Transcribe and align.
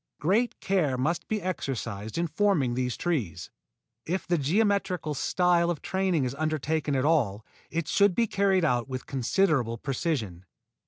Great 0.19 0.59
care 0.59 0.97
must 0.97 1.27
be 1.27 1.39
exercised 1.39 2.17
in 2.17 2.25
forming 2.25 2.73
these 2.73 2.97
trees. 2.97 3.51
If 4.03 4.25
the 4.25 4.39
geometrical 4.39 5.13
style 5.13 5.69
of 5.69 5.83
training 5.83 6.23
is 6.23 6.33
undertaken 6.33 6.95
at 6.95 7.05
all, 7.05 7.45
it 7.69 7.87
should 7.87 8.15
be 8.15 8.25
carried 8.25 8.65
out 8.65 8.89
with 8.89 9.05
considerable 9.05 9.77
precision. 9.77 10.47